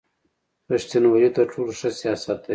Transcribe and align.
رېښتینوالي 0.71 1.29
تر 1.35 1.45
ټولو 1.51 1.71
ښه 1.79 1.89
سیاست 2.01 2.39
دی. 2.43 2.49